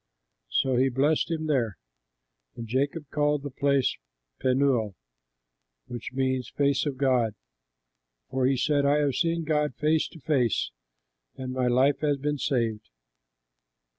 So 0.49 0.77
he 0.77 0.89
blessed 0.89 1.29
him 1.29 1.45
there. 1.45 1.77
And 2.55 2.67
Jacob 2.67 3.07
called 3.11 3.43
the 3.43 3.51
place 3.51 3.97
Penuel, 4.39 4.95
which 5.85 6.11
means 6.11 6.49
Face 6.49 6.87
of 6.87 6.97
God, 6.97 7.35
for 8.31 8.47
he 8.47 8.57
said, 8.57 8.83
"I 8.83 8.97
have 8.97 9.13
seen 9.13 9.43
God 9.43 9.75
face 9.75 10.07
to 10.07 10.19
face, 10.19 10.71
and 11.35 11.53
my 11.53 11.67
life 11.67 11.99
has 11.99 12.17
been 12.17 12.39
saved." 12.39 12.89